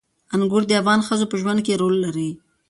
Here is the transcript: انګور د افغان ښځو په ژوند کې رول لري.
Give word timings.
انګور 0.35 0.63
د 0.67 0.71
افغان 0.81 0.99
ښځو 1.07 1.25
په 1.31 1.35
ژوند 1.41 1.59
کې 1.65 1.79
رول 1.81 1.95
لري. 2.05 2.29